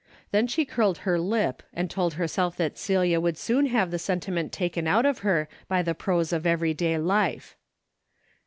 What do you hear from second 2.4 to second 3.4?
that Celia would